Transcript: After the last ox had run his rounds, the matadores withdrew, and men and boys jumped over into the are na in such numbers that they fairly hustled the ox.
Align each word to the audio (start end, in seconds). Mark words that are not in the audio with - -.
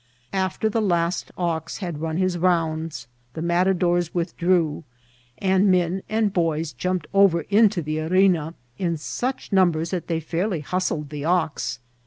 After 0.33 0.67
the 0.67 0.81
last 0.81 1.29
ox 1.37 1.77
had 1.77 2.01
run 2.01 2.17
his 2.17 2.35
rounds, 2.35 3.05
the 3.35 3.41
matadores 3.43 4.15
withdrew, 4.15 4.83
and 5.37 5.69
men 5.69 6.01
and 6.09 6.33
boys 6.33 6.73
jumped 6.73 7.05
over 7.13 7.41
into 7.51 7.83
the 7.83 7.99
are 8.01 8.09
na 8.27 8.53
in 8.79 8.97
such 8.97 9.51
numbers 9.53 9.91
that 9.91 10.07
they 10.07 10.19
fairly 10.19 10.61
hustled 10.61 11.09
the 11.11 11.25
ox. 11.25 11.77